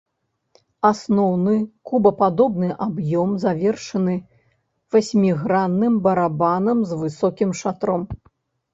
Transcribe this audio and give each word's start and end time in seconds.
Асноўны 0.91 1.53
кубападобны 1.89 2.69
аб'ём 2.87 3.37
завершаны 3.45 4.17
васьмігранным 4.99 6.03
барабанам 6.11 6.77
з 6.93 7.03
высокім 7.07 7.59
шатром. 7.65 8.03